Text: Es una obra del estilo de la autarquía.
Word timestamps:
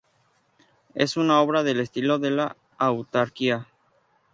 Es 0.95 1.15
una 1.15 1.39
obra 1.41 1.61
del 1.61 1.79
estilo 1.79 2.17
de 2.17 2.31
la 2.31 2.57
autarquía. 2.79 3.67